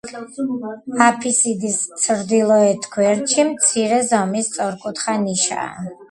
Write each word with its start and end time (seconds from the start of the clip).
აფისიდის 1.07 1.75
ჩრდილოეთ 2.05 2.87
გვერდში 2.95 3.45
მცირე 3.49 3.99
ზომის 4.13 4.49
სწორკუთხა 4.53 5.15
ნიშაა. 5.27 5.69